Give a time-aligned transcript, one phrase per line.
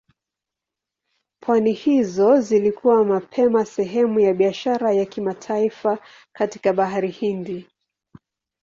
[1.43, 5.99] Pwani hizo zilikuwa mapema sehemu ya biashara ya kimataifa
[6.35, 7.67] katika Bahari Hindi.